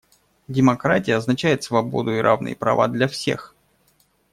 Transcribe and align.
Демократия 0.47 1.15
означает 1.17 1.61
свободу 1.63 2.11
и 2.13 2.17
равные 2.21 2.55
права 2.55 2.87
для 2.87 3.07
всех. 3.07 3.53